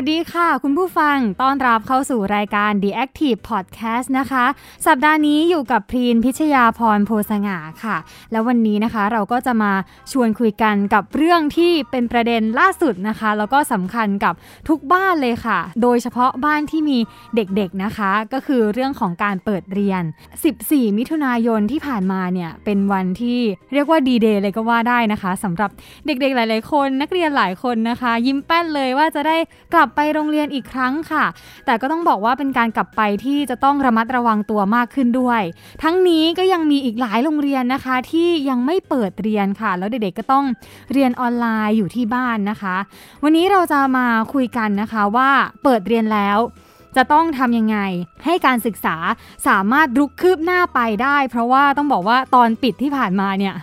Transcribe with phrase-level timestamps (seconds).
[0.00, 4.44] วัสดีค่ะ คุณผู้ฟังต้อนรับเข้าสู่รายการ The Active Podcast นะคะ
[4.86, 7.96] สัปดาห์นี้อยู่กับพรีนพิชยาพรโพสง่าค่ะ
[8.32, 9.72] แล้ววันนี้นะคะเราก็จะมา
[10.12, 14.34] ชวนคุยกันกับเรื่องที่เป็นประเด็นล่าสุดนะคะ แล้วก็สำคัญกับ
[14.68, 16.98] ทุกบ้านเลยค่ะ โดยเฉพาะบ้านที่มี
[17.34, 20.02] เด็กๆนะคะ ก็คือเรื่องของการเปิดเรียน
[20.50, 23.40] 14 มิถุนายนที่ผ่านมาเนี่ยเป็นวันที่
[23.72, 25.70] เรียกว่าดีเดย์เลยก็ว่าได้นะคะสำหรับ
[26.06, 29.38] เด็กๆหลาย ๆ คน นักเรียนหลายคนนะคะ ยิ้มแป้นเลยว่าจะได้
[29.74, 31.24] กลับไปโรงเรียนอีกครั้งค่ะ
[31.66, 35.42] แต่ก็ต้องบอกว่าเป็นการกลับไปที่จะต้องระมัดระวังตัวมากขึ้นด้วย
[35.82, 40.44] ทั้งนี้ก็ยังมีอีกหลายโรงเรียนนะคะ ที่ยังไม่เปิดเรียนค่ะ แล้วเด็กๆก็ต้อง
[40.92, 42.76] เรียนออนไลน์อยู่ที่บ้านนะคะ
[43.22, 45.30] วันนี้เราจะมาคุยกันนะคะว่า
[45.62, 46.38] เปิดเรียนแล้ว
[46.98, 47.78] จะต้องทำยังไง
[48.24, 48.96] ให้การศึกษา
[49.48, 53.54] สามารถรุกคืบหน้าไปได้ เพราะว่าต้องบอกว่าตอนปิดที่ผ่านมาเนี่ย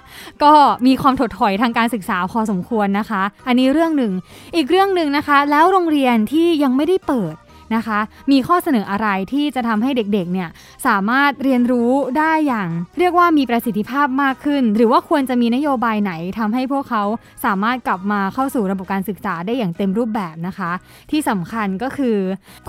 [0.44, 0.54] ก็
[0.86, 4.14] มีความถดถอยทางการศึกษาพอสมควรนะคะ อันนี้เรื่องหนึ่ง
[4.56, 7.36] อีกเรื่องหนึ่งนะคะ แล้วโรงเรียนที่ยังไม่ได้เปิด
[7.76, 8.00] นะคะ
[8.32, 10.50] มีข้อเสนออะไรที่จะทำให้เด็กๆเนี่ย
[10.88, 17.04] สามารถเรียนรู้ได้อย่าง เรียกว่ามีประสิทธิภาพมากขึ้น หรือว่าควรจะมีนโยบายไหนทำให้พวกเขา
[17.46, 20.72] สามารถกลับมาเข้าสู่ระบบการศึกษาได้อย่างเต็มรูปแบบนะคะ
[21.12, 22.18] ที่สำคัญก็คือ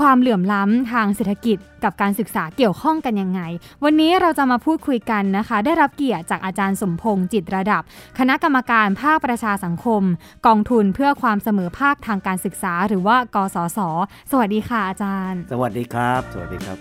[0.01, 3.41] ความเหลื่อมล้ำทางเศรษฐกิจกับการศึกษาเกี่ยวข้องกันยังไง
[3.85, 7.83] วันนี้เราจะมาพูดคุยกันนะคะ ได้รับเกียรติจากอาจารย์สมพงษ์จิตระดับ
[8.19, 10.03] คณะกรรมการภาคประชาสังคม
[10.47, 13.79] กองทุนเพื่อความเสมอภาคทางการศึกษา หรือว่ากสศ
[14.31, 16.79] สวัสดีค่ะอาจารย์ สวัสดีครับ สวัสดีครับ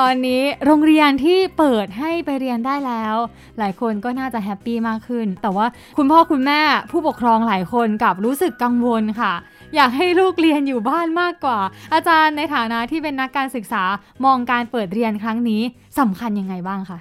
[0.00, 3.16] ตอนนี้โรงเรียนที่เปิดให้ไปเรียนได้แล้ว
[3.58, 9.32] หลายคนก็น่าจะแฮปปี้มากขึ้น แต่ว่าคุณพ่อคุณแม่ผู้ปกครองหลายคนกลับรู้สึกกังวลค่ะ
[9.74, 11.58] อยากให้ลูกเรียนอยู่บ้านมากกว่า
[11.94, 13.82] อาจารย์ในฐานะที่เป็นนักการศึกษา
[14.24, 15.62] มองการเปิดเรียนครั้งนี้
[16.00, 16.98] สำคัญยังไงบ้างคะ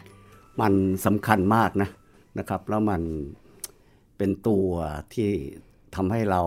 [0.62, 0.74] มัน
[1.06, 1.90] สำคัญมากนะ
[2.40, 3.02] นะครับ แล้วมัน
[4.24, 4.70] เป็นตัว
[5.14, 5.32] ที่
[5.96, 6.44] ทำให้เรา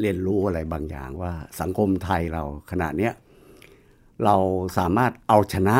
[0.00, 3.12] เรียนรู้อะไรบางอย่างว่าสังคมไทยเราขณะเนี้ย
[4.24, 4.36] เรา
[4.78, 5.76] สามารถเอาชนะ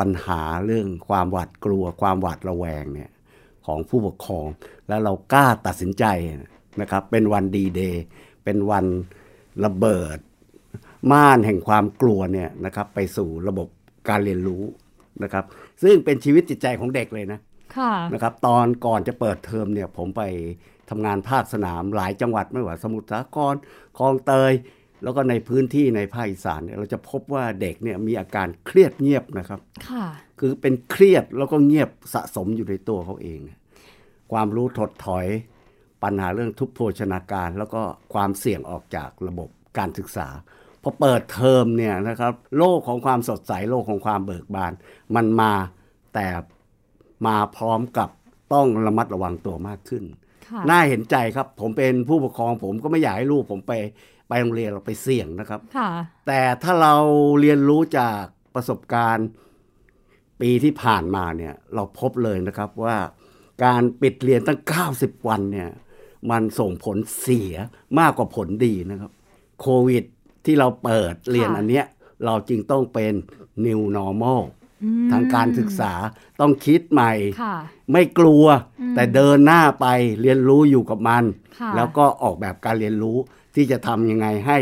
[0.00, 3.10] ปัญหาเรื่องความหวาดกลัว ความหวาดระแวงเนี่ย
[3.66, 4.46] ของผู้ปกครอง
[4.88, 6.04] แล้วเรากล้าตัดสินใจ
[6.80, 8.04] นะครับ เป็นวันดีเดย์
[8.44, 8.86] เป็นวัน
[9.64, 10.18] ระเบิด
[11.10, 13.68] ม่านแห่งความกลัวเนี่ยนะครับ ไปสู่ระบบ
[14.08, 14.62] การเรียนรู้
[15.22, 15.44] นะครับ
[15.82, 17.47] ซึ่งเป็นชีวิตจิตใจของเด็กเลยนะค่ะ
[18.12, 20.22] นะครับตอนก่อนจะเปิดเทอมเนี่ยผมไป
[20.90, 23.54] ทำงานภาคสนามหลายจังหวัดไม่ว่าสมุทรสาคร
[23.98, 24.52] คลองเตย
[25.02, 30.04] แล้วก็ในพื้นที่ในภาคอีสานเนี่ยเราจะพบว่าเด็กเนี่ยมีอาการเครียดเงียบนะครับค่ะ
[30.40, 33.40] คือเป็นเครียดแล้วก็เงียบสะสมอยู่ในตัวเขาเอง
[34.32, 35.26] ความรู้ถดถอย
[36.02, 37.82] ปัญหาเรื่องทุพโภชนาการ แล้วก็
[38.14, 39.48] ความเสี่ยงออกจากระบบ
[39.78, 40.28] การศึกษา
[40.82, 44.72] พอเปิดเทอมเนี่ยนะครับโลกของความสดใสโลกของความเบิกบาน
[45.16, 45.52] มันมา
[46.14, 46.26] แต่
[47.26, 48.08] มาพร้อมกับ
[48.52, 50.04] ต้องระมัดระวังตัวมากขึ้น
[50.46, 53.72] ค่ะน่าเห็นใจครับ ผมเป็นผู้ปกครอง ผมก็ไม่อยากให้ลูกผมไป
[54.28, 55.90] ไปโรงเรียนเราไปเสี่ยงนะครับค่ะ
[56.26, 56.94] แต่ถ้าเรา
[57.40, 58.22] เรียนรู้จาก
[58.54, 59.28] ประสบการณ์
[60.40, 62.96] ปีที่ผ่านมาเนี่ยเราพบเลยนะครับว่า
[63.64, 64.60] การปิดเรียนตั้ง
[64.94, 65.70] 90 วันเนี่ย
[66.30, 67.54] มันส่งผลเสีย
[67.98, 69.12] มากกว่าผลดีนะครับ
[69.60, 70.04] โควิด
[70.44, 71.86] ที่เราเปิดเรียนค่ะอันเนี้ย
[72.24, 73.14] เราจึงต้องเป็น
[73.66, 74.57] new normal อืม
[75.12, 75.92] ทางการศึกษา
[76.40, 77.12] ต้องคิดใหม่
[77.42, 77.56] ค่ะ
[77.92, 78.44] ไม่กลัว
[78.80, 79.86] อืมแต่เดินหน้าไป
[80.20, 81.24] เรียนรู้อยู่กับมัน
[81.60, 83.16] ค่ะแล้วก็ออกแบบการเรียนรู้
[83.54, 84.58] ที่จะทำยังไงให้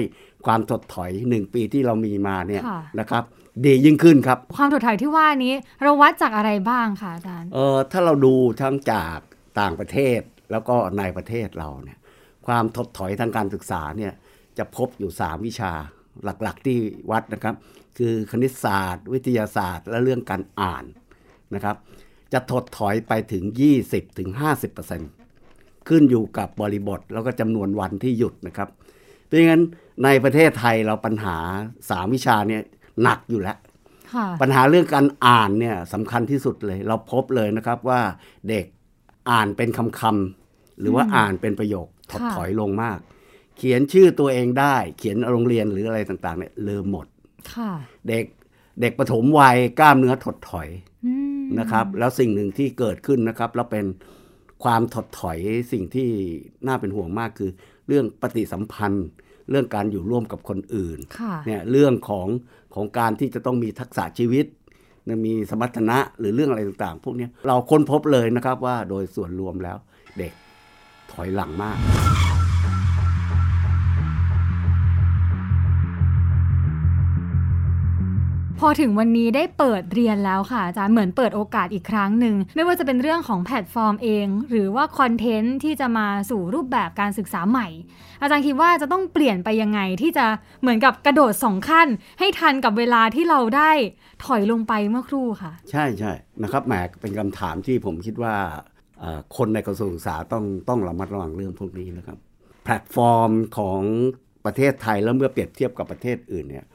[0.46, 3.24] ความถดถอยหนึ่งปีที่เรามีมาเนี่ยค่ะนะครับ
[3.64, 9.18] ดียิ่งขึ้นครับ ความถดถอยที่ว่านี้เราวัดจากอะไรบ้างคะอาจารย์เออถ้าเราดูทั้งจาก
[9.60, 11.98] ต่างประเทศแล้วก็ในประเทศเราเนี่ย
[12.46, 14.12] ความถดถอยทางการศึกษาเนี่ย
[14.58, 15.72] จะพบอยู่ 3 วิชา
[16.24, 16.78] หลักๆที่
[17.10, 17.54] วัดนะครับ
[17.98, 20.84] คือคณิตศาสตร์ วิทยาศาสตร์ และเรื่องการอ่าน
[21.54, 21.76] นะครับ
[22.32, 23.44] จะถดถอยไปถึง
[23.80, 24.30] 20-50%ถึง
[25.08, 28.68] 50%ขึ้นอยู่กับบริบทแล้วก็จำนวนวันที่หยุดนะครับ
[29.24, 29.62] เพราะงั้น
[30.04, 31.36] ในประเทศไทยเราปัญหา
[31.76, 32.62] 3วิชาเนี่ย
[33.02, 33.56] หนักอยู่แล้ว
[34.12, 38.00] ค่ะปัญหาเรื่องการอ่านเนี่ยสำคัญที่สุดเลย เราพบเลยนะครับว่า
[38.48, 38.66] เด็ก
[39.30, 42.98] อ่านเป็นคำคำๆหรือว่าอืมอ่านเป็นประโยคถดค่ะถอยลงมาก
[43.58, 47.06] เขียนชื่อตัวเองได้ เขียนโรงเรียนหรืออะไรต่างๆเนี่ยเริ่มหมด
[47.52, 47.70] ค่ะ
[48.08, 48.24] เด็ก
[48.80, 50.68] เด็กปฐมวัยกล้ามเนื้อถดถอย
[51.06, 53.86] อืมนะครับ แล้วสิ่งหนึ่งที่เกิดขึ้นนะครับ แล้วเป็น
[54.64, 55.38] ความถดถอย
[55.72, 56.08] สิ่งที่
[56.66, 57.50] น่าเป็นห่วงมากคือ
[57.88, 59.06] เรื่องปฏิสัมพันธ์
[59.50, 62.28] เรื่องการอยู่ร่วมกับคนอื่นค่ะเนี่ยเรื่องของ
[62.74, 64.46] ของการที่จะต้องมีทักษะชีวิต
[65.06, 69.76] นะมีสมรรถนะหรือเรื่องอะไรต่างๆ พวกเนี้ยเราค้นพบเลยนะครับว่าโดยส่วนรวมแล้ว
[70.18, 70.32] เด็ก
[71.12, 71.78] ถอยหลังมาก
[78.60, 87.68] พอถึงวันนี้ได้เปิดเรียนแล้วค่ะอาจารย์เหมือนเปิดโอกาสอีกครั้งหนึ่ง ไม่ว่าจะเป็นเรื่องของแพลตฟอร์มเอง หรือว่าคอนเทนต์ที่จะมาสู่รูปแบบการศึกษาใหม่
[88.20, 90.26] อาจารย์คิดว่าจะต้องเปลี่ยนไปยังไงที่จะ
[90.60, 91.88] เหมือนกับกระโดดสองขั้น
[92.18, 93.70] ให้ทันกับเวลาที่เราได้
[94.24, 96.12] ถอยลงไปเมื่อครู่ค่ะ ใช่ใช่
[96.42, 98.34] นะครับแหมเป็นคำถามที่ผมคิดว่า
[99.36, 102.18] คนในกระทรวงศึกษาต้องต้องระมัดระวังเรื่องพวกนี้นะครับ
[102.64, 103.80] แพลตฟอร์มของ
[104.46, 106.66] ประเทศไทยแล้วเมื่อเปรียบเทียบกับประเทศอื่นเนี่ย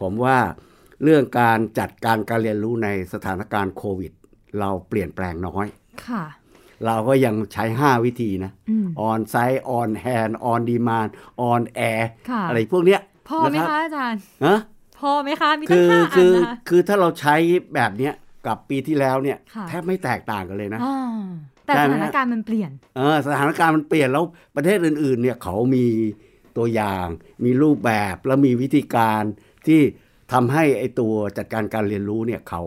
[0.00, 0.36] ผมว่า
[1.02, 4.12] เรื่องการจัดการการเรียนรู้ในสถานการณ์โควิด
[4.60, 5.66] เราเปลี่ยนแปลงน้อย
[6.06, 6.24] ค่ะ
[6.86, 11.08] เราก็ยังใช้ 5 วิธีนะอืมอ on-site on-hand on-demand
[11.40, 14.58] on-air ค่ะอะไรพวกเนี้ยพอไหมครับคะอาจารย์ฮะ
[14.98, 17.34] พอไหมคะมีตั้คืงอห้าอัคืนอนะคะคือถ้าเราใช้
[17.74, 18.12] แบบเนี้ย
[18.46, 21.20] กับปีที่แล้วเนี่ยค่ะแทบไม่แตกต่างกันเลยนะอ่า
[21.66, 24.24] แต่ใช่สไหมถานการณ์มันเปลี่ยนเออสถานการณ์มันเปลี่ยนแล้ว
[24.56, 25.86] ประเทศอื่น ๆ เนี่ยเขามี
[26.56, 27.06] ตัวอย่าง
[27.44, 29.22] มีรูปแบบแล้วมีวิธีการ
[29.66, 29.80] ที่
[30.32, 32.62] ทำให้ไอตัวจัดการการเรียนรู้เนี่ยเขา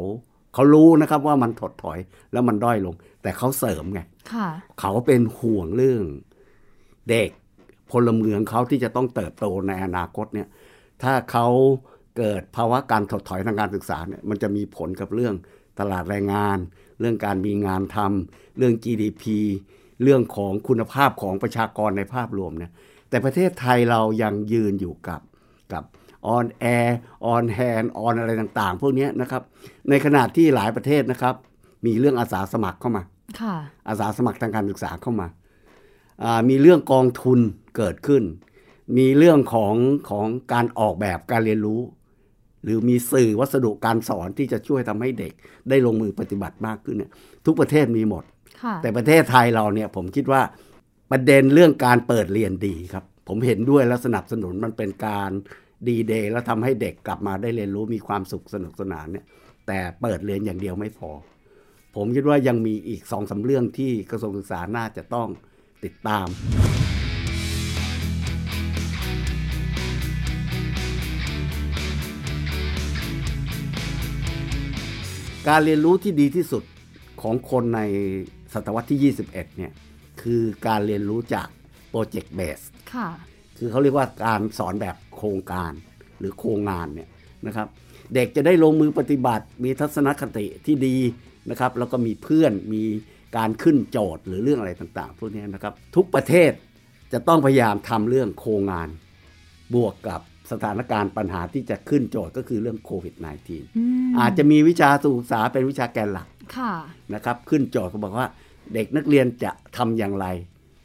[0.54, 2.00] เขารู้นะครับว่ามันถดถอย
[2.32, 4.02] แล้วมันด้อยลง แต่เขาเสริมไง
[4.34, 4.48] ค่ะ
[4.80, 6.04] เขาเป็นห่วงเรื่อง
[7.10, 7.30] เด็ก
[7.92, 10.48] พลเมืองเขาที่จะต้องเติบโตในอนาคตเนี่ย
[11.04, 11.48] ถ้าเขา
[12.18, 15.36] เกิดภาวะการถดถอยทางการศึกษาเนี่ยมันจะมีผลกับเรื่อง
[15.80, 16.58] ตลาดแรงงาน
[17.00, 19.24] เรื่องการมีงานทำเรื่อง GDP
[20.04, 22.72] เรื่องของคุณภาพของประชากรในภาพรวมเนี่ย
[23.10, 25.22] แต่ประเทศไทยเรายังยืนอยู่กับ
[25.74, 25.84] กับ
[26.28, 29.44] on-air on-hand ออนอะไรต่างๆ พวกเนี้ยนะครับ
[29.90, 31.36] ในขณะที่หลายประเทศนะครับ
[31.86, 33.04] มีเรื่องอาสาสมัครเข้ามา
[33.42, 33.56] ค่ะ
[33.88, 35.28] อาสาสมัครทางการศึกษาเข้ามา
[36.24, 37.40] อ่ามีเรื่องกองทุน
[37.78, 38.24] เกิดขึ้น
[38.98, 39.76] มีเรื่องของ
[40.10, 41.82] ของการออกแบบการเรียนรู้
[42.64, 45.34] หรือมีสื่อวัสดุการสอนที่จะช่วยทำให้เด็ก
[45.70, 47.12] ได้ลงมือปฏิบัติมากขึ้นเนี่ย
[47.46, 48.24] ทุกประเทศมีหมด
[48.64, 50.42] ค่ะแต่ประเทศไทยเราเนี่ยผมคิดว่า
[51.12, 55.32] ประเด็นเรื่องการเปิดเรียนดีครับ ผมเห็นด้วยและสนับสนุนมันเป็นการ
[55.88, 59.26] ดีเดย์แล้วทำให้เด็กกลับมาได้เรียนรู้มีความสุขสนุกสนานเนี่ย
[59.68, 61.12] แต่เปิดเรียนอย่างเดียวไม่พอ
[61.96, 65.28] ผมคิดว่ายังมีอีกสองสาเรื่องที่กระทรวงศึกษาน่าจะต้อง
[65.84, 66.28] ติดตาม
[75.50, 76.64] การเรียนรู้ที่ดีที่สุด
[77.22, 77.82] ของคนใน
[78.54, 79.72] ศตวรรษที่ 21 เนี่ย
[80.22, 81.48] คือการเรียนรู้จาก
[81.90, 82.60] โปรเจกต์เบส
[82.94, 83.10] ค่ะ
[83.58, 85.72] คือเขาเรียกว่าการสอนแบบโครงการ
[86.20, 87.10] หรือโครงงานเนี่ย
[87.48, 87.68] นะครับ
[88.14, 90.98] เด็กจะได้ลงมือปฏิบัติ มีทัศนคติที่ดี
[91.50, 92.84] นะครับ แล้วก็มีเพื่อนมี
[93.38, 96.52] การขึ้นโจทย์หรือเรื่องอะไรต่างๆพวกนี้นะครับ ทุกประเทศ
[97.14, 98.88] จะต้องพยายามทำเรื่องโครงงาน
[99.74, 100.22] บวกกับ
[100.52, 106.28] สถานการณ์ปัญหาที่จะขึ้นโจทย์ก็คือเรื่องโควิด -19 อืมอาจจะมีวิชาศึกษาเป็นวิชาแกนหลัก
[106.58, 106.74] ค่ะ
[107.14, 108.28] นะครับ ขึ้นโจทย์ก็บอกว่า
[108.74, 110.26] เด็กนักเรียนจะทำอย่างไร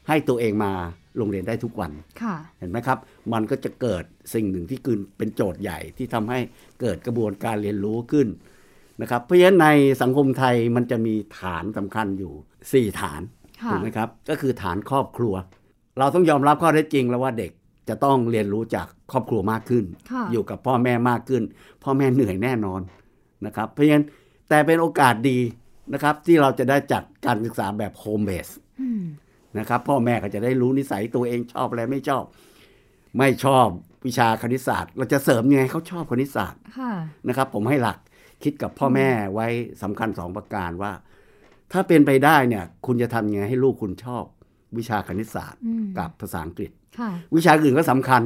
[0.08, 0.73] ให้ตัวเองมา
[1.19, 1.93] โรงเรียนได้ทุกวัน
[2.23, 2.99] ค่ะเห็นไหมครับ
[3.32, 4.05] มันก็จะเกิด
[4.35, 6.38] สิ่งหนึ่งที่คือเป็นโจทย์ใหญ่ที่ทำให้
[6.81, 8.29] เกิดกระบวนการเรียนรู้ขึ้น
[9.03, 9.69] นะครับ เพราะฉะนั้นใน
[10.03, 13.20] สังคมไทยมันจะมีฐานสำคัญอยู่ 4 ฐาน
[13.62, 15.35] ค่ะถูกไหมครับ ก็คือฐานครอบครัว
[15.99, 17.50] เราต้องยอมรับข้อเท็จจริงแล้วว่าเด็ก
[17.88, 21.43] จะต้องเรียนรู้จากครอบครัวมากขึ้นค่ะอยู่กับพ่อแม่มากขึ้น
[21.85, 22.81] พ่อแม่เหนื่อยแน่นอน
[23.47, 24.06] นะครับ เพราะฉะนั้น
[24.49, 25.38] แต่เป็นโอกาสดี
[25.93, 28.49] นะครับที่เราจะได้จัดการศึกษาแบบโฮมเบส
[28.81, 29.05] อืม
[29.59, 32.25] นะครับพ่อแม่ก็จะได้รู้นิสัยตัวเองชอบอะไรไม่ชอบ
[33.19, 33.69] ไม่ชอบ
[34.06, 36.93] วิชาคณิตศาสตร์ เราจะเสริมยังไงให้เขาชอบคณิตศาสตร์ค่ะ
[37.28, 37.99] นะครับ ผมให้หลัก
[38.43, 39.47] คิดกับพ่อแม่ไว้
[39.83, 40.93] สำคัญสองประการว่า
[41.73, 44.25] ถ้าเป็นไปได้เนี่ย คุณจะทำยังไงให้ลูกคุณชอบ
[44.78, 48.23] วิชาคณิตศาสตร์อืมกับภาษาอังกฤษค่ะวิชาอื่นก็สำคัญ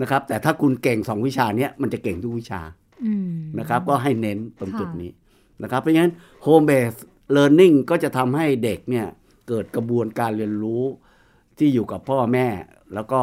[0.00, 2.60] นะครับ แต่ถ้าคุณเก่งสองวิชาเนี้ยมันจะเก่งทุกวิชา
[3.04, 5.10] อืมนะครับ ก็ให้เน้นตรงค่ะจุดนี้
[5.62, 6.12] นะครับ เพราะฉะนั้น
[6.44, 7.00] home based
[7.36, 9.06] learning ก็จะทำให้เด็กเนี่ย
[9.48, 10.84] เกิดกระบวนการเรียนรู้
[11.58, 12.48] ที่อยู่กับพ่อแม่
[12.94, 13.20] แล้วก็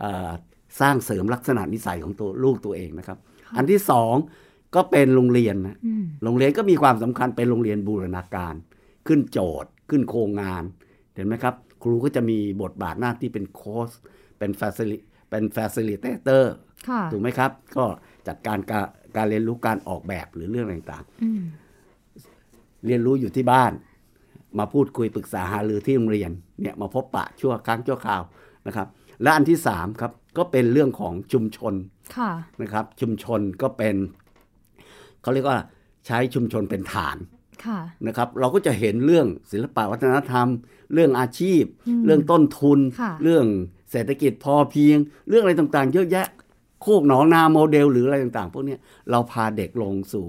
[0.00, 0.30] เอ่อ
[0.80, 3.18] สร้างเสริมลักษณะนิสัยของตัวลูกตัวเองนะครับ
[3.56, 4.14] อันที่สอง
[4.74, 8.54] ก็เป็นโรงเรียนนะอืมโรงเรียนก็มีความสำคัญเป็นโรงเรียนบูรณาการ
[9.06, 10.62] ขึ้นโจทย์ ขึ้นโครงงาน
[11.14, 13.90] เห็นไหมครับ ครูก็จะมีบทบาทหน้าที่เป็นโค้ช
[14.38, 14.90] เป็น facil
[15.30, 16.44] เป็น facilitator
[16.88, 17.84] ค่ะถูกไหมครับ ก็
[18.28, 18.86] จัดการการ
[19.16, 23.72] การเรียนรู้การออกแบบหรือเรื่องต่างอืมๆเรียนรู้อยู่ที่บ้าน
[24.58, 26.30] มาพูดคุยปรึกษาหารือที่โรงเรียน
[26.62, 28.22] เนี่ยมาพบปะชั่วครั้งชั่วคราว
[28.66, 28.88] นะครับ
[29.22, 31.74] และอันที่สามครับก็เป็นเรื่องของชุมชน
[32.16, 32.30] ค่ะ
[32.62, 33.96] นะครับ ชุมชนก็เป็น
[35.22, 35.58] เขาเรียกว่า
[36.06, 37.16] ใช้ชุมชนเป็นฐาน
[37.64, 40.48] ค่ะนะครับ เราก็จะเห็นเรื่องศิลปะวัฒนธรรม
[40.94, 43.46] เรื่องอาชีพอืมเรื่องต้นทุนค่ะเรื่อง
[43.90, 46.26] เศรษฐกิจพอเพียง เรื่องอะไรต่างๆ เยอะแยะ
[46.82, 48.80] โคกหนองนาโมเดล หรืออะไรต่างๆ พวกเนี้ย
[49.10, 50.28] เราพาเด็กลงสู่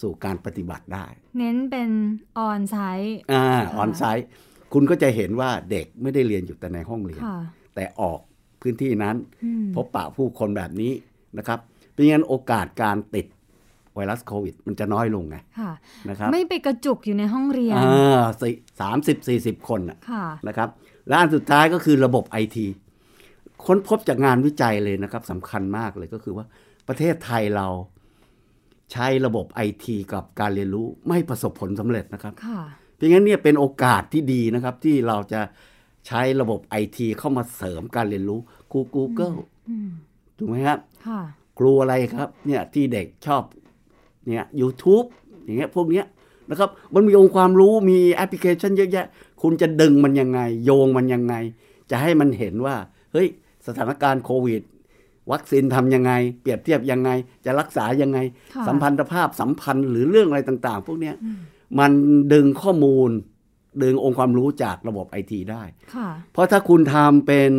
[0.00, 1.06] สู่การปฏิบัติได้
[1.38, 1.90] เน้นเป็น
[2.38, 4.26] ออนไซต์อ่าค่ะออนไซต์
[4.72, 7.38] คุณก็จะเห็นว่าเด็กไม่ได้เรียนอยู่แต่ในห้องเรียนค่ะ
[7.74, 8.20] แต่ออก
[8.62, 10.92] พื้นที่นั้นอืมพบปะผู้คนแบบนี้
[11.38, 11.58] นะครับ
[11.92, 13.26] เพราะงั้นโอกาสการติด
[13.94, 15.72] ไวรัสโควิด มันจะน้อยลงไงค่ะ
[16.08, 18.22] นะครับไม่ไปกระจุกอยู่ในห้องเรียนอ่า
[18.80, 20.68] สามสิบสี่สิบคนน่ะค่ะนะครับ
[21.08, 22.66] และอันสุดท้ายก็คือระบบไอที
[23.66, 26.46] ค้นพบจากงานวิจัยเลยนะครับสำคัญมากเลยก็คือว่า
[26.88, 27.66] ประเทศไทยเรา
[28.92, 32.60] ใช้ระบบไอทีกับการเรียนรู้ไม่ประสบผลสำเร็จนะครับค่ะ
[32.96, 35.40] เพราะงั้นเนี่ยเป็นโอกาสที่ดีนะครับที่เราจะ
[36.06, 38.40] ใช้ระบบไอทีเข้ามาเสริมการเรียนรู้
[38.72, 39.34] Google
[39.68, 39.90] อืม
[40.38, 41.20] ถูกไหมครับค่ะ
[41.58, 43.42] ครูอะไรครับเนี่ยที่เด็กชอบ
[44.26, 45.06] เนี่ย YouTube
[45.44, 46.06] อย่างเงี้ยพวกเนี้ย
[46.50, 49.06] นะครับมันมีองค์ความรู้มีแอปพลิเคชันเยอะแยะ
[49.42, 51.34] คุณจะดึงมันยังไง โยงมันยังไง
[51.90, 52.76] จะให้มันเห็นว่า
[53.12, 53.28] เฮ้ย
[53.66, 54.62] สถานการณ์โควิด
[55.32, 57.10] วัคซีนทำยังไง เปรียบเทียบยังไง
[57.44, 58.18] จะรักษายังไง
[58.54, 61.14] ค่ะสัมพันธภาพสัมพันธ์หรือเรื่องอะไรต่างๆ พวกเนี้ย
[61.78, 61.90] มัน
[62.32, 63.10] ดึงข้อมูล
[63.82, 65.62] ดึงองค์ความรู้จากระบบไอทีได้
[65.94, 67.52] ค่ะเพราะถ้าคุณทำเป็น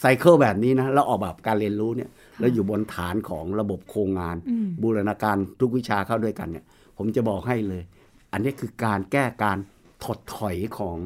[0.00, 2.10] ไซเคิลแบบนี้นะแล้วออกแบบการเรียนรู้เนี่ย
[2.40, 6.64] แล้วอยู่บนฐานของระบบโครงงานอืมบูรณาการทุกวิชาเข้าด้วยกันเนี่ย
[6.96, 7.82] ผมจะบอกให้เลย
[8.32, 9.58] อันนี้คือการแก้การ
[10.04, 10.98] ถดถอยของ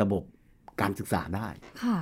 [0.00, 0.22] ระบบ
[0.80, 1.48] การศึกษาได้
[1.84, 1.98] ค่ะ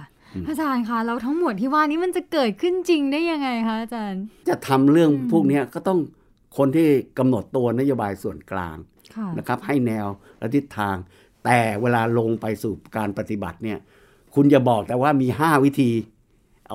[0.49, 5.99] อาจารย์คะแล้วทั้งหมดที่ว่านี้มันจะเกิดขึ้นจริงได้ยังไงคะอาจารย์ จะทำเรื่องพวกเนี้ยก็ต้อง
[6.59, 6.88] คนที่
[7.19, 8.76] กำหนดตัวนโยบายส่วนกลาง
[9.14, 10.07] ค่ะนะครับ ให้แนว
[10.38, 10.97] และทิศทาง
[11.45, 13.79] แต่เวลาลงไปสู่การปฏิบัติเนี่ย
[14.35, 15.91] คุณอย่าบอกแต่ว่ามี 5 วิธี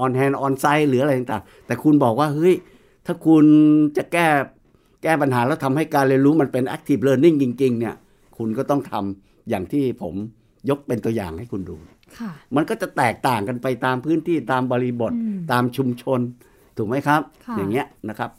[0.04, 2.56] on hand on site หรืออะไรต่างๆ แต่คุณบอกว่าเฮ้ย
[3.06, 3.46] ถ้าคุณ
[3.98, 4.28] จะแก้
[5.04, 7.96] แก้ปัญหาแล้วทำให้การเรียนรู้มันเป็น active learning จริง ๆ เนี่ย
[8.38, 10.14] คุณก็ต้องทำอย่างที่ผม
[10.70, 11.98] ยกเป็นตัวอย่างให้คุณดูค่ะ
[12.56, 16.20] มันก็จะแตกต่างกันไปตามพื้นที่ตามบริบทอืมตามชุมชน
[16.78, 18.32] ถูกไหมครับค่ะอย่างเงี้ยนะครับ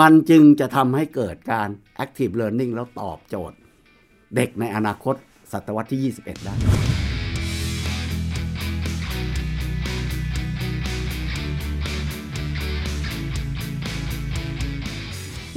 [0.00, 1.68] มันจึงจะทำให้เกิดการ
[2.04, 3.56] active learning แล้วตอบโจทย์
[4.36, 5.14] เด็กในอนาคต
[5.52, 6.54] ศตวรรษที่ 21 ได้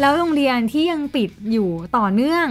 [0.01, 2.47] แล้วโรงเรียนที่ยังปิดอยู่ต่อเนื่อง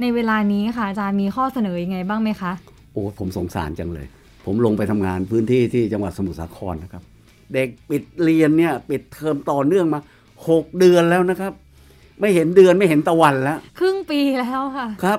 [0.00, 2.52] ในเวลานี้ค่ะอาจารย์มีข้อเสนอยังไงบ้างไหมคะ
[2.92, 4.06] โอ้ผมสงสารจังเลย
[4.50, 7.02] ผมลงไปทำงานพื้นที่ที่จังหวัดสมุทรสาครนะครับ
[7.54, 10.00] เด็กปิดเรียนเนี่ยปิดเทอมต่อเนื่องมา
[10.38, 11.52] 6 เดือนแล้วนะครับ
[12.20, 15.18] ไม่เห็นเดือนไม่เห็นตะวันแล้วครึ่งปีแล้วค่ะครับ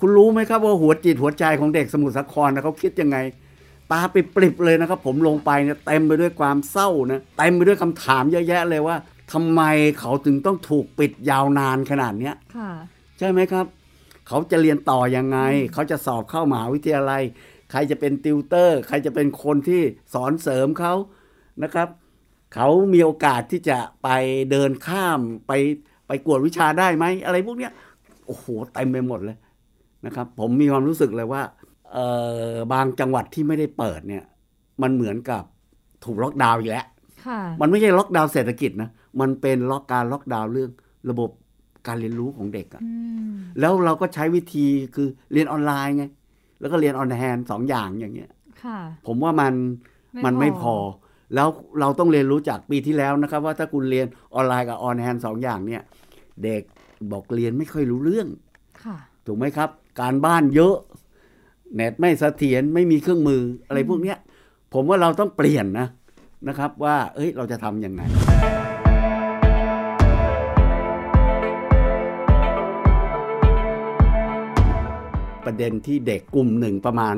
[0.00, 3.18] คุณรู้ไหมครับว่าหัวจิตหัวใจของเด็กสมุทรสาครนะเขาคิดยังไง
[3.92, 8.96] ตาไปปริบๆเลยนะครับ ผมลงไปเนี่ยเต็มไปด้วยความเศร้านะเต็มไปด้วยคำถามเยอะแยะเลยว่า
[9.32, 9.62] ทำไม
[10.00, 12.70] เขาถึงต้องถูกปิดยาวนานขนาดเนี้ยค่ะ
[13.18, 13.66] ใช่ไหมครับ
[14.28, 15.38] เขาจะเรียนต่อยังไง
[15.72, 17.22] เขาจะสอบเข้ามหาวิทยาลัย
[17.70, 19.82] ใครจะเป็นติวเตอร์ ใครจะเป็นคนที่
[20.14, 20.94] สอนเสริมเขา
[21.62, 21.88] นะครับ
[22.54, 24.08] เขามีโอกาสที่จะไป
[24.50, 25.52] เดินข้ามไป
[26.06, 27.72] ไปกวดวิชาได้ไหมอะไรพวกเนี้ย
[28.26, 29.36] โอ้โหเต็มไปหมดเลย
[30.06, 31.42] นะครับ ผมมีความรู้สึกเลยว่า
[31.92, 31.98] เอ
[32.50, 34.24] อบางจังหวัดที่ไม่ได้เปิดเนี่ย
[34.82, 35.42] มันเหมือนกับ
[36.04, 36.86] ถูกล็อกดาวน์อีกแล้ว
[37.26, 40.70] ค่ะมันไม่ใช่ล็อกดาวน์เศรษฐกิจนะมันเป็นล็อกการล็อกดาวน์เรื่อง
[41.10, 41.30] ระบบ
[41.86, 42.92] การเรียนรู้ของเด็กอะอื
[43.30, 46.04] มแล้วเราก็ใช้วิธีคือเรียนออนไลน์ไง
[46.60, 48.30] แล้วก็เรียน on-hand สองอย่างอย่างเงี้ย
[48.62, 49.54] ค่ะผมว่ามัน
[50.12, 50.78] ไม่มันไม่พพออ
[51.34, 51.48] แล้ว
[51.80, 55.82] เราต้องเรียนรู้จากปีที่แล้วนะครับ ว่าถ้าคุณเรียนออนไลน์กับออนแฮนสองอย่างเนี่ย
[56.44, 56.62] เด็ก
[57.12, 58.28] บอกเรียนไม่ค่อยรู้เรื่อง
[58.84, 58.96] ค่ะ
[59.26, 59.68] ถูกไหมครับ
[60.00, 60.76] การบ้านเยอะ
[61.74, 64.18] เน็ตไม่เสถียรไม่มีเครื่องมืออะไรพวกเนี้ย
[64.74, 65.86] ผมว่าเราต้องเปลี่ยนนะ
[66.48, 68.02] นะครับ ว่า เอ้ยเราจะทำยังไง
[75.48, 77.16] ประเด็นที่เด็กกลุ่มหนึ่งประมาณ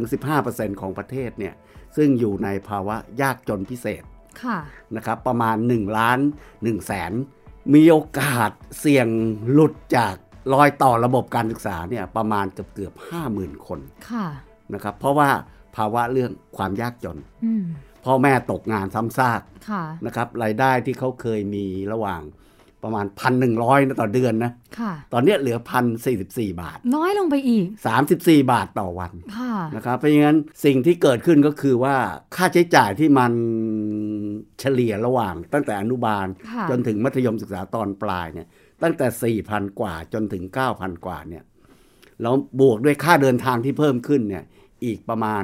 [0.00, 1.54] 10-15%ของประเทศเนี่ย
[1.96, 4.02] ซึ่งอยู่ในภาวะยากจนพิเศษ
[4.42, 4.58] ค่ะ
[4.96, 6.18] นะครับประมาณ 1 ล้าน
[6.52, 7.12] 1แสน
[7.74, 9.08] มีโอกาสเสี่ยง
[9.52, 10.14] หลุดจาก
[10.54, 13.80] รอยต่อระบบการศึกษาเนี่ยประมาณเกือบเกือบห้าหมื่นคน
[14.10, 14.26] ค่ะ
[14.74, 15.30] นะครับเพราะว่า
[15.76, 17.64] ภาวะเรื่องความยากจนอืม
[18.04, 19.40] พ่อแม่ตกงานซ้ำซาก
[19.70, 22.22] ค่ะนะครับรายได้ที่เขาเคยมีระหว่าง
[22.84, 27.66] ประมาณพันหนึ่งร้อยนะต่อเดือนนะค่ะตอนเนี้ยเหลือพันสี่สิบสี่บาท น้อยลงไปอีก
[28.04, 31.96] 34บาทต่อวันค่ะนะครับ เพราะงั้นสิ่งที่เกิดขึ้นก็คือว่า
[32.36, 33.32] ค่าใช้จ่ายที่มัน
[34.60, 38.46] เฉลี่ยระหว่างตั้งแต่อนุบาลค่ะจนถึงมัธยมศึกษาตอนปลายเนี่ย
[38.82, 41.44] ตั้งแต่4,000กว่าจนถึง9,000กว่าเนี่ย
[42.22, 44.44] แล้วบวกด้วยค่าเดินทางที่เพิ่มขึ้นเนี่ย
[44.84, 45.42] อีกประมาณ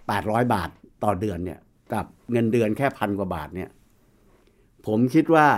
[0.00, 0.70] 800บาท
[1.04, 1.58] ต่อเดือนเนี่ย
[1.94, 3.70] กับเงินเดือนแค่พันกว่าบาทเนี่ย
[4.86, 5.48] ผมคิดว่า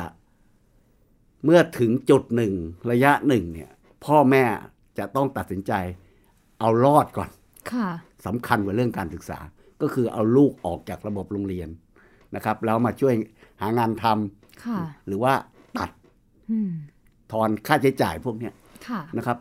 [1.44, 2.52] เมื่อถึงจุดหนึ่ง
[2.90, 3.70] ระยะหนึ่งเนี่ย
[4.04, 4.44] พ่อแม่
[4.98, 5.72] จะต้องตัดสินใจ
[6.60, 7.30] เอารอดก่อน
[7.72, 7.88] ค่ะ
[8.26, 9.38] สำคัญกว่าเรื่องการศึกษา
[9.82, 11.68] ก็คือเอาลูกออกจากระบบโรงเรียน
[12.34, 13.14] นะครับ แล้วมาช่วย
[13.60, 15.32] หางานทำค่ะหรือว่า
[15.78, 15.90] ตัด
[16.50, 16.72] อืม
[17.32, 18.52] ทอนค่าใช้จ่ายพวกเนี้ย
[18.88, 19.38] ค่ะนะครับ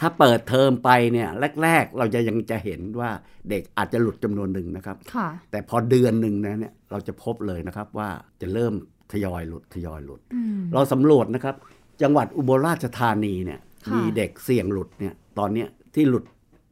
[0.00, 1.28] ถ้าเปิดเทอมไปเนี่ย
[1.62, 3.10] แรก ๆ เราจะยังจะเห็นว่า
[3.50, 8.08] เด็กอาจจะหลุดจำนวนหนึ่งนะครับค่ะแต่พอเดือนหนึ่งนะเนี่ยเราจะพบเลยนะครับว่า
[8.40, 8.74] จะเริ่ม
[9.12, 11.54] ทยอยหลุดทยอยหลุดอืมเราสำรวจนะครับ
[12.02, 16.24] จังหวัดอุบลราชธานีเนี่ยค่ะมีเด็กเสี่ยงหลุดเนี่ย ตอนเนี้ยที่หลุด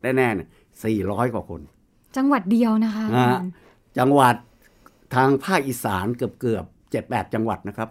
[0.02, 0.48] แน่ๆเนี่ย
[0.84, 1.60] 400กว่าคน
[2.16, 3.40] จังหวัดเดียวนะคะนะฮะ
[3.98, 4.36] จังหวัด
[5.14, 7.88] ทางภาคอีสานเกือบเกือบเจ็ดแปดจังหวัดนะครับ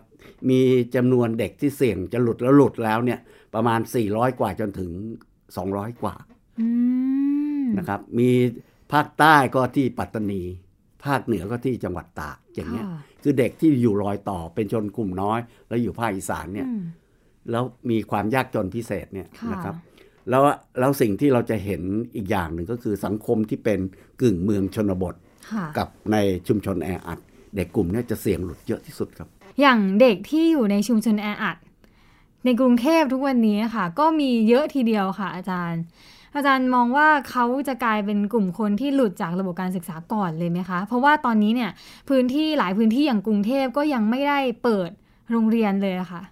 [0.50, 0.60] มี
[0.96, 3.20] จำนวนเด็กที่เสี่ยงจะหลุดแล้วหลุดแล้วเนี่ย
[3.54, 4.92] ประมาณ400กว่าจนถึง
[5.46, 6.16] 200กว่า
[6.60, 6.68] อื
[7.64, 8.30] มนะครับ มี
[8.94, 10.42] ภาคใต้ก็ที่ปัตตานี
[11.06, 16.84] ภาคเหนือก็ที่จังหวัดตากอย่างเงี้ยค่ะคือเด็กที่อยู่รอยต่อเป็นชนกลุ่มน้อย แล้วอยู่ภาคอีสานเนี่ยอืม
[17.52, 19.76] แล้วมีความยากจนพิเศษเนี่ยค่ะนะครับ
[20.30, 20.44] แล้ว
[20.80, 21.82] แล้วสิ่งที่เราจะเห็น
[22.16, 23.80] อีกอย่างหนึ่งก็คือสังคมที่เป็น
[24.22, 25.16] กึ่งเมืองชนบท
[25.52, 26.18] ค่ะกับใน
[26.48, 27.20] ชุมชนแออัด
[27.56, 29.28] เด็กกลุ่มเนี้จะเสี่ยงหลุดเยอะที่สุดครับ
[29.62, 31.58] อย่างเด็กที่อยู่ในชุมชนแออัด
[32.46, 35.82] ในกรุงเทพทุกวันนี้ค่ะ ก็มีเยอะทีเดียวค่ะอาจารย์
[36.36, 41.72] อาจารย์มองว่าเขาจะกลายเป็นกลุ่มคนที่หลุดจากระบบการศึกษาก่อนเลยไหมคะ เพราะว่าตอนนี้เนี่ย
[42.10, 44.90] พื้นที่หลายพื้นที่อย่างกรุงเทพก็ยังไม่ได้เปิด
[45.32, 46.24] โรงเรียนเลยอะค่ะ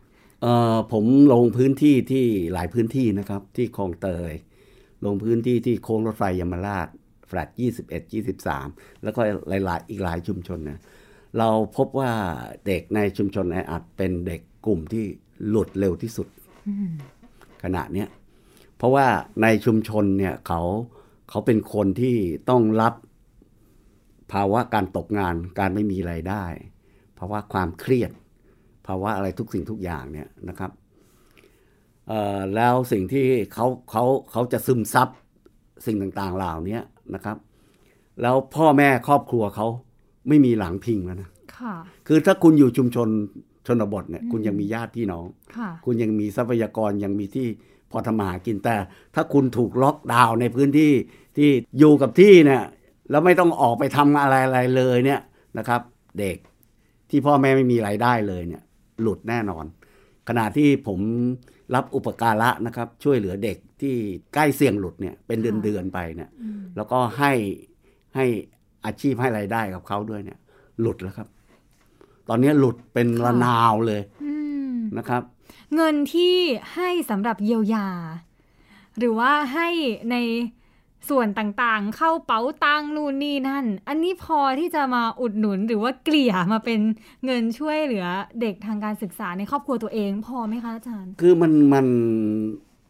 [0.41, 1.03] เอ่อผม
[1.33, 4.31] ลงพื้นที่ที่หลายพื้นที่นะครับ ที่คลองเตย
[5.05, 6.87] ลงพื้นที่ที่โค้งรถไฟยมราช
[7.27, 7.49] แฟลต
[7.87, 8.13] 21
[8.51, 10.79] 23 แล้วก็หลายๆ อีกหลายชุมชนนะ
[11.37, 12.11] เราพบว่า
[12.65, 15.05] เด็กในชุมชนแออัดเป็นเด็กกลุ่มที่
[15.49, 16.27] หลุดเร็วที่สุด
[17.63, 18.07] ขณะเนี้ย
[18.81, 19.07] เพราะว่า
[19.41, 20.61] ในชุมชนเนี่ยเขา
[21.29, 22.15] เขาเป็นคนที่
[22.49, 22.93] ต้องรับ
[24.31, 26.43] ภาวะการตกงานการไม่มีไรายได้
[27.19, 28.11] ภาวะความเครียด
[28.87, 30.71] ภาวะอะไรทุกสิ่งทุกอย่างเนี่ยนะครับ
[32.07, 35.07] เอ่อแล้วสิ่งที่เขาเขาเขาจะซึมซับ
[35.85, 36.79] สิ่งต่างๆเหล่านี้
[37.15, 37.37] นะครับ
[38.21, 39.67] แล้วพ่อแม่ครอบครัวเขา
[40.27, 41.73] ไม่มีหลังพิงแล้วนะค่ะ
[42.07, 43.09] คือถ้าคุณอยู่ชุมชน
[43.67, 45.25] ชนบทเนี่ย คุณยังมีญาติพี่น้อง
[45.57, 47.47] ค่ะคุณยังมีทรัพยากรยังมีที่
[47.91, 48.75] พอทำมาหากินแต่
[49.15, 50.93] ถ้าคุณถูกล็อกดาวน์ในพื้นที่
[51.37, 52.63] ที่อยู่กับที่เนี่ย
[53.09, 55.19] แล้วไม่ต้องออกไปทำอะไรอะไรเลยเนี่ย
[55.57, 55.81] นะครับ
[56.19, 56.37] เด็ก
[57.09, 58.61] ที่พ่อแม่ไม่มีรายได้เลยเนี่ย
[59.01, 59.65] หลุดแน่นอน
[60.29, 60.99] ขณะที่ผม
[61.75, 63.95] รับอุปการะนะครับ ช่วยเหลือเด็กที่
[64.33, 66.29] ใกล้เสี่ยงหลุดเนี่ยเป็นเดือนเดือนๆไปเนี่ย
[66.75, 67.31] แล้วก็ให้
[68.15, 68.25] ให้
[68.85, 70.39] อาชีพให้รายได้กับเขาด้วยเนี่ย
[70.81, 71.27] หลุดแล้วครับ
[72.29, 74.33] ตอนนี้หลุดเป็นระนาวเลยอื
[74.73, 75.23] มนะครับ
[75.75, 76.35] เงินที่
[76.75, 77.87] ให้สำหรับเยียวยา
[78.97, 79.67] หรือว่าให้
[80.11, 80.15] ใน
[81.09, 86.79] ส่วนต่างๆ เข้าเป๋าตังนู่นนี่นั่น อันนี้พอที่จะมาอุดหนุนหรือว่าเกลี่ยมาเป็น
[87.25, 88.07] เงินช่วยเหลือ
[88.41, 91.87] เด็กทางการศึกษาในครอบครัวตัวเองพอไหมคะอาจารย์ คือมันมัน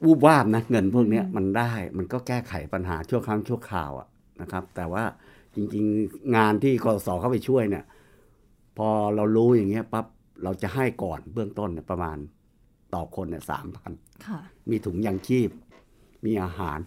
[0.06, 4.08] วูบวาบนะเงินพวกนี้มันได้มันก็แก้ไขปัญหาชั่วครั้งชั่วคราวอะ
[4.42, 5.04] นะครับ แต่ว่า
[5.56, 7.84] จริงๆงานที่กสเข้าไปช่วยเนี่ย
[8.78, 10.06] พอเรารู้อย่างเงี้ยปั๊บ
[10.44, 12.18] เราจะให้ก่อนเบื้องต้นประมาณ
[12.94, 13.92] ต่อคนเนี่ยสามพัน
[14.26, 15.50] ค่ะมีถุงยางชีพ
[16.26, 16.80] มีอาหาร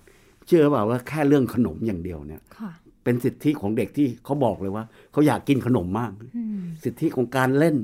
[0.46, 2.70] เชื่อเปล่าว่าแค่เรื่องขนมอย่างเดียวเนี่ยค่ะ
[3.04, 7.76] เป็นสิทธิของเด็กที่เขาบอกเลยว่าเขาอยากกินขนมมากอืมสิทธิของการเล่น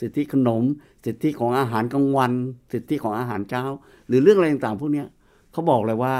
[0.00, 0.62] สิทธิขนม
[1.06, 2.32] สิทธิของอาหารกลางวัน
[2.72, 3.62] สิทธิของอาหารเช้า
[4.06, 5.06] หรือเรื่องอะไรต่างๆพวกเนี้ย
[5.52, 6.14] เขาบอกเลยว่า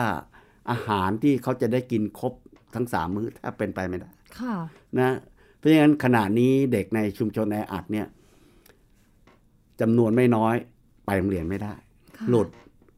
[0.71, 2.33] อาหารที่เขาจะได้กินครบ
[2.75, 4.55] ทั้งสามมื้อถ้าเป็นไปไม่ได้ค่ะ
[4.99, 5.17] นะ
[5.57, 8.07] เพราะฉะนั้นขณะนี้เด็กในชุมชนแออัดเนี่ย
[9.81, 10.57] จำนวนไม่น้อย
[11.07, 11.75] ไปโรงเรียนไม่ได้
[12.17, 12.49] ค่ะหลุด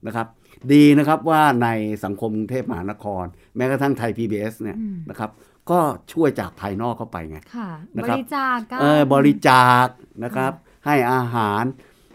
[0.07, 0.27] นะครับ
[0.73, 1.69] ดีนะครับว่าใน
[2.05, 3.25] สังคมกรุงเทพมหานคร
[3.57, 4.77] แม้กระทั่งไทย PBS เนี่ย
[5.11, 5.31] นะครับ
[5.71, 5.81] ก็
[6.13, 9.87] ช่วยจากภายนอกเข้าไปไงค่ะนะบครับริจาคกันเออบริจาค
[10.25, 10.53] นะครับ
[10.87, 11.63] ให้อาหาร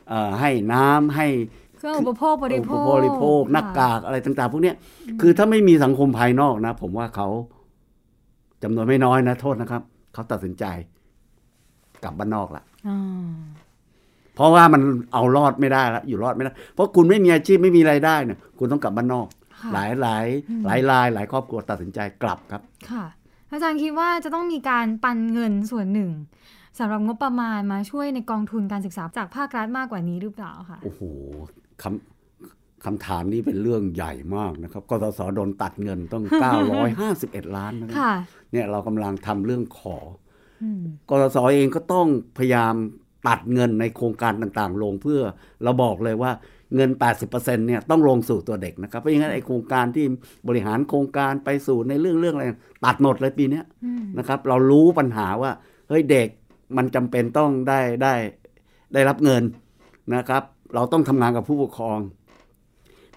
[0.09, 1.27] เอ่อให้น้ำให้
[1.79, 4.75] เครื่องอุปโภคบริโภคบริโภคหน้ากากอะไรต่าง ๆ พวกเนี้ย
[5.21, 7.27] คือถ้าไม่มีสังคมภายนอกนะ ผมว่าเขา
[8.63, 9.81] จำนวนไม่น้อยนะ โทษนะครับ
[10.13, 10.65] เขาตัดสินใจ
[12.03, 12.99] กลับบ้านนอกละอ่า
[14.35, 14.81] เพราะว่ามัน
[15.13, 19.27] เอารอดไม่ได้ละอยู่รอดไม่ได้เพราะคุณไม่มีอาชีพไม่มีรายได้เนี่ยคุณต้องกลับบ้านนอก
[19.61, 20.25] ค่ะหลายหลาย
[20.65, 23.05] หลายราย หลายครอบครัวตัดสินใจกลับครับค่ะ
[23.51, 26.11] อาจารย์คิดว่าจะต้องมีการปันเงินส่วนหนึ่ง
[26.79, 31.01] สำหรับงบประมาณมาช่วยในกองทุนการศึกษาจากภาครัฐมากกว่านี้หรือเปล่าคะโอ้โห
[31.81, 36.23] คำคำถามนี้เป็นเรื่องใหญ่มากนะครับกสศโดนตัดเงินต้อง
[36.89, 38.13] 951 ล้านนะครับค่ะ
[38.51, 39.97] เนี่ยเรากำลังทำเรื่องขอ
[40.63, 42.73] อืมกสศเองก็ต้องพยายาม
[43.27, 45.21] ตัดเงินในโครงการต่างๆ ลงเพื่อ
[45.63, 46.31] เราบอกเลยว่า
[46.75, 50.05] เงิน 80%เนี่ยต้องลงสู่ตัวเด็กนะครับ เพราะงั้นไอโครงการที่
[50.47, 52.45] บริหารโครงการไปสู่ในเรื่องเรื่องอะไร
[52.85, 55.51] ตัดหมดเลยปีเนี้ยอืมนะครับ เรารู้ปัญหาว่า
[55.89, 56.27] เฮ้ยเด็ก
[56.77, 58.13] มันจำเป็นต้องได้ได้
[58.93, 59.43] ได้รับเงิน
[60.15, 60.43] นะครับ
[60.75, 61.99] เราต้องทำงานกับผู้ปกครอง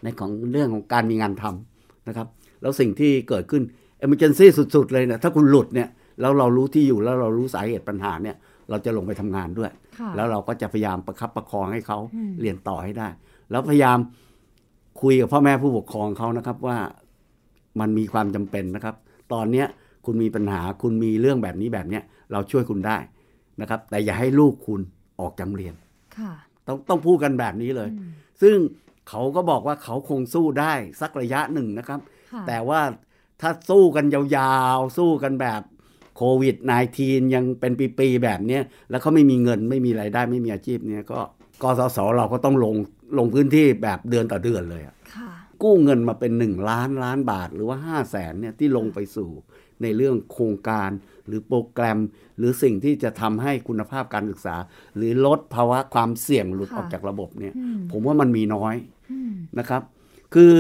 [0.03, 2.27] ในของเรื่องของการมีงานทำนะครับ
[2.63, 3.63] แล้วสิ่งที่เกิดขึ้น
[4.05, 5.89] emergency สุด ๆ เลยเนี่ยถ้าคุณหลุดเนี่ย
[6.21, 8.37] แล้วเรารู้ที่อยู่แล้วเรารู้สาเหตุปัญหาเนี่ย
[8.71, 13.09] เราจะลงไปทำงานด้วยค่ะแล้วเราก็จะพยายามประคับประคองให้เขาอืมเรียนต่อให้ได้
[13.51, 13.99] แล้วพยายาม
[15.03, 16.79] คุยกับพ่อแม่ผู้ปกครองเขานะครับว่า
[17.81, 18.95] มันมีความจำเป็นนะครับ
[19.33, 19.67] ตอนเนี้ย
[20.07, 22.99] คุณมีปัญหาคุณมีเรื่องแบบนี้แบบเนี้ยเราช่วยคุณได้
[23.61, 24.81] นะครับ แต่อย่าให้ลูกคุณ
[25.21, 25.75] ออกจากโรงเรียน
[26.19, 26.33] ค่ะ
[26.67, 28.11] ต้องต้องพูดกันแบบนี้เลยอืม
[28.43, 28.57] ซึ่ง
[29.09, 32.01] เขาก็บอกว่าเขาคงสู้ได้สักระยะหนึ่งนะครับ
[32.33, 32.81] ค่ะแต่ว่า
[33.41, 35.61] ถ้าสู้กันยาวๆ สู้กันแบบ
[36.17, 36.57] โควิด
[36.97, 41.21] -19 ยังเป็นปีๆแบบเนี้ยแล้วเขาไม่มีเงินไม่มีไรายได้ไม่มีอาชีพเนี่ยก็
[41.63, 42.75] กสศเราก็ต้องลง
[43.19, 45.31] ลงพื้นที่แบบเดือนต่อเดือนเลยอะค่ะ
[45.63, 49.31] กู้เงินมาเป็น 1 ล้านล้านบาทหรือว่า 5 0 0แสนเนี่ยที่ลงไปสู่
[49.83, 50.91] ในเรื่องโครงการ
[51.27, 51.99] หรือโปรแกรม
[52.39, 54.57] หรือสิ่งที่จะทำให้คุณภาพการศึกษา
[54.97, 58.75] หรือลดภาวะความเสี่ยงหลุดค่ะออกจากระบบเนี่ยอืมผมว่ามันมีน้อย
[59.13, 59.83] อืมนะครับ
[60.35, 60.55] คือ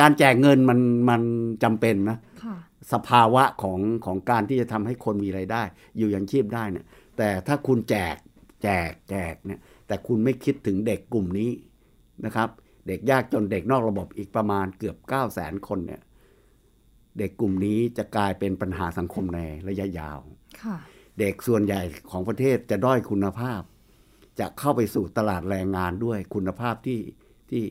[0.00, 0.78] การแจกเงินมัน
[1.10, 1.22] มัน
[1.62, 2.56] จำเป็นนะค่ะ
[2.92, 5.62] สภาวะของของการที่จะทำให้คนมีไรายได้
[5.98, 6.86] อยู่อย่างชีพได้เนี่ย
[7.18, 8.16] แต่ถ้าคุณแจก
[8.62, 11.50] แจกแจกเนี่ยแต่คุณไม่คิดถึงเด็กกลุ่มนี้
[12.24, 12.48] นะครับ
[12.88, 16.02] เด็กยากจนเด็กนอกระบบอีกประมาณเกือบ 9 0 0 0 0 0คนเนี่ย
[17.18, 20.18] เด็กกลุ่มนี้จะกลายเป็นปัญหาสังคมในระยะยาว
[20.62, 20.76] ค่ะ
[21.20, 23.60] เด็กส่วนใหญ่ของประเทศจะด้อยคุณภาพ
[24.40, 27.00] จะเข้าไปสู่ตลาดแรงงานด้วยคุณภาพที่
[27.50, 27.64] ที่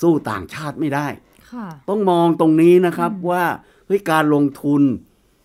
[0.00, 1.06] สู้ต่างชาติไม่ได้
[1.52, 3.44] ค่ะต้องมองตรงนี้นะครับว่า
[3.88, 4.82] เฮ้ยการลงทุน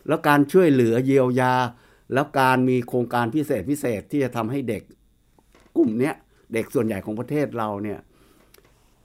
[0.07, 1.53] แล้วการช่วยเหลือเยียวยา
[2.13, 4.83] แล้วการมีโครงการพิเศษพิเศษที่จะทำให้เด็ก
[5.77, 6.15] กลุ่มเนี้ย
[6.53, 7.99] เด็กส่วนใหญ่ของประเทศเราเนี่ย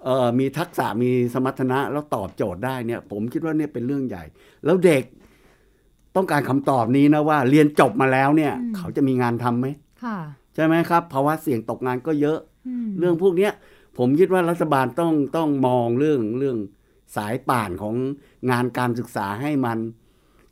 [0.04, 4.24] เอ่อมีทักษะมีสมรรถนะแล้วตอบโจทย์ได้เนี่ยผมคิดว่าเนี่ยเป็นเรื่องใหญ่
[4.64, 5.04] แล้วเด็ก
[6.16, 9.66] ต้องการคำตอบนี้นะว่า เรียนจบมาแล้วเนี่ยอืมเขาจะมีงานทำไหม
[10.04, 10.18] ค่ะ
[10.54, 12.38] ใช่ไหมครับภาวะเสี่ยงตกงานก็เยอะ
[12.86, 13.52] มเรื่องพวกเนี้ย
[13.98, 16.56] ผมคิดว่ารัฐบาลต้องต้องมองเรื่องเรื่อง
[17.16, 17.94] สายป่านของ
[18.50, 19.78] งานการศึกษาให้มัน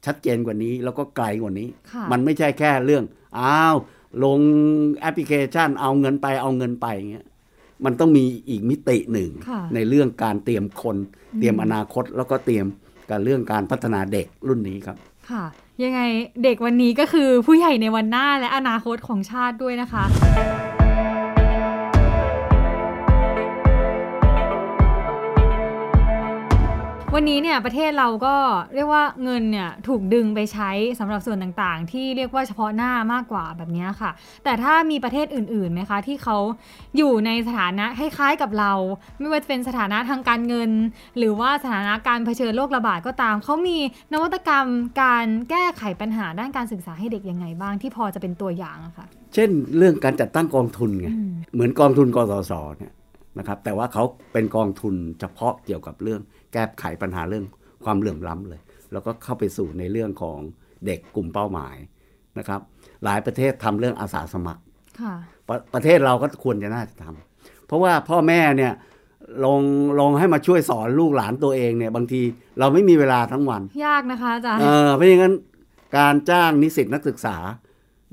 [0.06, 3.04] ชัดเจนกว่านี้แล้วก็ไกลกว่านี้ค่ะมันไม่ใช่แค่เรื่อง
[3.38, 3.76] อ้าว
[4.24, 4.40] ลง
[5.00, 7.26] แอปพลิเคชันเอาเงินไปเอาเงินไปอย่างเงี้ย
[7.84, 10.96] มันต้องมีอีกมิติหนึ่งค่ะในเรื่องการเตรียมคน
[11.38, 12.66] เตรียมอนาคตแล้วก็เตรียม
[13.10, 14.96] การเรื่องการพัฒนาเด็กรุ่นนี้ครับ
[15.30, 15.44] ค่ะ
[15.82, 16.00] ยังไง
[16.44, 20.04] เด็กวันนี้ก็คือผู้ใหญ่ในวันหน้าและอนาคตของชาติด้วยนะคะ
[27.18, 28.34] วันนี้เนี่ยประเทศเราก็
[28.74, 34.10] เรียกว่าเงินเนี่ยถูกดึงไปใช้สำหรับส่วนต่างๆ ที่เรียกว่าเฉพาะหน้ามากกว่าแบบเนี้ยค่ะ
[34.44, 36.36] แต่ถ้ามีประเทศอื่นๆไหมคะที่เขา
[36.96, 38.72] อยู่ในสถานะคล้ายๆกับเรา
[39.18, 40.70] ไม่ว่าจะเป็นสถานะทางการเงิน
[41.18, 43.78] หรือว่าสถานะการเผชิญโรคระบาดก็ตามเขามี
[44.12, 44.66] นวัตกรรม
[45.02, 52.92] การแก้ไขปัญหาด้านการศึกษาให้เด็กยังไงบ้างที่พอจะเป็นตัวอย่างอะค่ะ เช่น เรื่องการจัดตั้งกองทุนไงอืมเหมือนกองทุนกสศเนี่ย
[53.38, 56.20] นะครับแต่ว่าเขาเป็นกองทุนเฉพาะเกี่ยวกับเรื่อง
[56.52, 57.44] แก้ไขปัญหาเรื่อง
[57.84, 58.60] ความเหลื่อมล้ำเลย
[58.92, 60.38] แล้วก็เข้าไปสู่ในเรื่องของ
[60.86, 61.76] เด็กกลุ่มเป้าหมาย
[62.38, 62.60] นะครับ
[63.04, 64.62] หลายประเทศทำเรื่องอาสาสมัคร
[65.00, 65.14] ค่ะ
[65.48, 68.72] ประประเทศเราก็ควรจะน่าจะทำเพราะว่าพ่อแม่เนี่ย
[69.44, 69.60] ลง
[70.00, 72.20] ลงให้มาช่วยสอนลูกหลานตัวเองเนี่ยบางที
[72.58, 75.34] เราไม่มีเวลาทั้งวัน ยากนะคะอาจารย์เออเพราะอย่างนั้น
[75.98, 77.36] การจ้างนิสิตนักศึกษา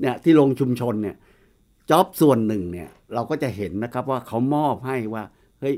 [0.00, 1.16] เนี่ยที่ลงชุมชนเนี่ย
[1.90, 5.24] จ็อบส่วนหนึ่งเนี่ยเราก็จะเห็นนะครับว่าเขามอบให้ว่า
[5.60, 5.74] เฮ้ย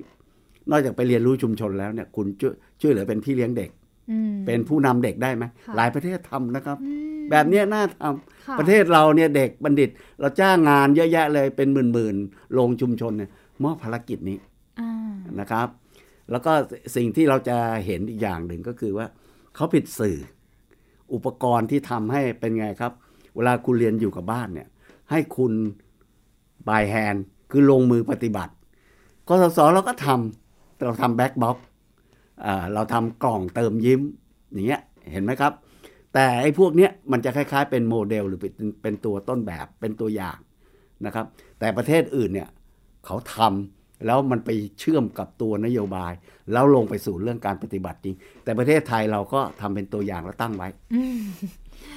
[0.70, 3.70] นอกจากไปเรียนรู้ชุมชนแล้วเนี่ย คุณช่วยช่วยเหลือเป็นพี่เลี้ยงเด็ก
[4.10, 9.90] อืมเป็นผู้นำเด็กได้ไหมค่ะหลายประเทศทำนะครับอืมแบบเนี้ยน่าทำค่ะประเทศเราเนี่ยเด็กบัณฑิต
[10.20, 13.30] เราจ้างงานเยอะแยะเลยเป็นหมื่นๆลงชุมชนเนี่ย
[13.64, 14.38] มอบภารกิจนี้
[14.80, 14.92] อ่า
[15.40, 15.68] นะครับ
[16.30, 16.52] แล้วก็
[16.96, 19.06] สิ่งที่เราจะเห็นอีกอย่างหนึ่งก็คือว่า
[19.54, 20.18] เขาผิดสื่อ
[21.14, 22.92] อุปกรณ์ที่ทำให้เป็นไงครับ
[23.36, 24.68] เวลาคุณเรียนอยู่กับบ้านเนี่ย
[25.10, 25.52] ให้คุณ
[26.68, 28.52] บายแฮนด์คือลงมือปฏิบัติ
[29.28, 31.56] กสศเราก็ทำเราทำ black box
[32.74, 34.00] เราทำกล่องเติมยิ้ม
[34.52, 35.52] อย่างเงี้ยเห็นไหมครับ
[36.14, 38.52] แต่ไอ้พวกเนี้ยมันจะคล้ายๆเป็นโมเดลหรือเป็น
[38.82, 40.38] เป็นตัวต้นแบบเป็นตัวอย่าง
[41.06, 41.26] นะครับ
[41.58, 42.48] แต่ประเทศอื่นเนี่ย
[43.06, 46.12] เขาทำแล้วมันไปเชื่อมกับตัวนโยบาย
[46.52, 51.22] แล้วลงไปสู่เรื่องการปฏิบัติจริง แต่ประเทศไทยเราก็ทำเป็นตัวอย่างแล้วตั้งไว้อืม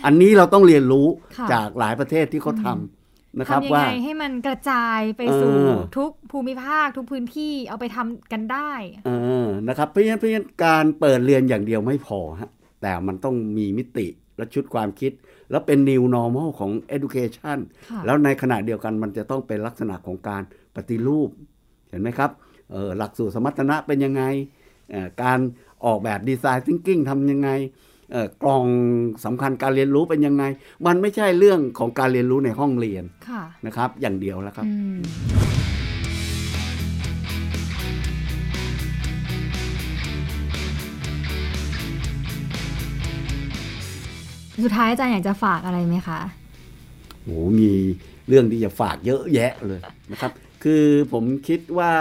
[0.05, 2.98] อันนี้เราต้องเรียนรู้ค่ะจากหลายประเทศที่เขาทำ
[3.37, 8.71] นะครับทำยังว่าไงให้มันกระจายไปสู่เออทุกภูมิภาคทุกพื้นที่เอาไปทำกันได้
[9.05, 9.11] เอ
[9.45, 12.49] อนะครับเพราะฉะนั้นเพราะฉะนั้นการเปิดเรียนอย่างเดียวไม่พอฮะ
[12.81, 15.11] แต่มันต้องมีมิติและชุดความคิด
[15.51, 17.57] แล้วเป็น new normal ของ education
[17.89, 20.41] ค่ะแล้วในขณะเดียวกันมันจะต้องเป็นลักษณะของการ
[20.75, 21.29] ปฏิรูป
[21.89, 22.31] เห็นไหมครับ
[22.71, 24.23] เออหลักสูตรสมรรถนะเป็นยังไง
[24.91, 25.39] เอ่อการ
[25.85, 27.88] ออกแบบดีไซน์ thinking ทำยังไงเอ่อ
[28.43, 28.65] กล่อง
[29.25, 30.43] สำคัญการเรียนรู้เป็นยังไง
[30.85, 34.97] มันไม่ใช่เรื่องของการเรียนรู้ในห้องเรียนค่ะนะครับ อย่างเดียวแล้วครับอืม
[44.65, 46.19] สุดท้ายอาจารย์อยากจะฝากอะไรไหมคะ
[47.23, 47.71] โอ้โหมี
[48.27, 49.79] เรื่องที่จะฝากเยอะแยะเลย
[50.11, 50.31] นะครับ
[50.63, 51.93] คือผมคิดว่า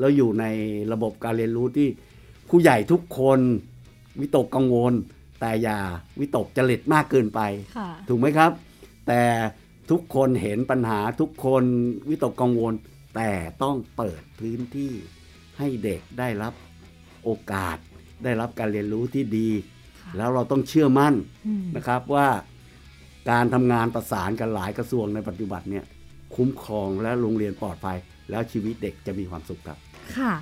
[0.00, 0.44] เราอยู่ใน
[0.92, 1.88] ระบบการเรียนรู้ที่
[2.48, 3.40] ผู้ใหญ่ทุกคน
[4.20, 4.92] วิตกกังวล
[5.40, 5.78] แต่อย่า
[6.20, 7.40] วิตกจริตมากเกินไป
[7.76, 8.50] ค่ะถูกไหมครับ
[9.08, 9.22] แต่
[9.90, 11.64] ทุกคนเห็นปัญหาทุกคน
[12.08, 12.72] วิตกกังวล
[13.16, 13.30] แต่
[13.62, 14.92] ต้องเปิดพื้นที่
[15.58, 16.52] ให้เด็กได้รับ
[17.24, 17.76] โอกาส
[18.24, 19.48] ได้รับการเรียนรู้ที่ดี
[20.16, 21.14] แล้วเราต้องเชื่อมั่น
[21.46, 22.28] อืมนะครับว่า
[23.30, 25.84] การทำงานประสานกันหลายกระทรวงในปัจจุบันเนี่ย
[26.34, 27.98] คุ้มครองและโรงเรียนปลอดภัย
[28.30, 29.78] แล้วชีวิตเด็กจะมีความสุขครับ
[30.16, 30.32] ค่ะ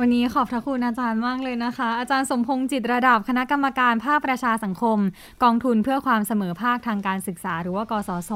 [0.00, 4.98] วันนี้ขอบพระคุณอาจารย์มากเลยนะคะ อาจารย์สมพงษ์จิตระดับคณะกรรมการภาคประชาสังคม
[5.42, 8.32] กองทุนเพื่อความเสมอภาคทางการศึกษา หรือว่ากสศ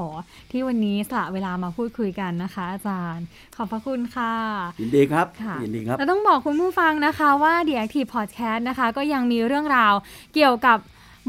[0.51, 3.25] ที่วันนี้สละเวลามาพูดคุยกันนะคะ อาจารย์
[3.57, 4.35] ขอบพระคุณค่ะ
[4.81, 9.95] ยินดีครับค่ะยินดีครับแล้วต้องบอกคุณผู้ฟังนะคะว่า The Active Podcast นะคะ ก็ยังมีเรื่องราว
[10.35, 10.79] เกี่ยวกับ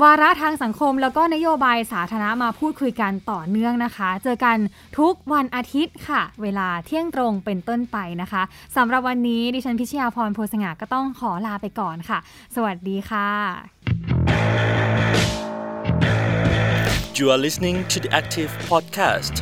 [0.01, 4.57] วาระทางสังคมแล้วก็นโยบายสาธารณะมาพูดคุยกันต่อเนื่องนะคะ เจอกัน
[4.97, 8.43] ทุกวันอาทิตย์ค่ะ เวลาเที่ยงตรงเป็นต้นไปนะคะ
[8.75, 12.19] สำหรับวันนี้ดิฉันพิชยาพรโพสงาก็ต้องขอลาไปก่อนค่ะ
[12.55, 13.29] สวัสดีค่ะ
[17.17, 19.33] You are listening to the Active Podcast.